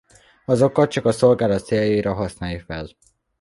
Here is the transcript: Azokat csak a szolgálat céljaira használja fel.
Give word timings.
Azokat 0.45 0.91
csak 0.91 1.05
a 1.05 1.11
szolgálat 1.11 1.65
céljaira 1.65 2.13
használja 2.13 2.59
fel. 2.59 2.87